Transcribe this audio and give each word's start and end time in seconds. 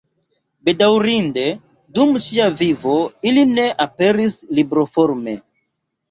Bedaŭrinde 0.67 1.41
dum 1.97 2.15
ŝia 2.23 2.47
vivo 2.61 2.95
ili 3.31 3.43
ne 3.49 3.65
aperis 3.85 4.39
libroforme. 4.61 5.37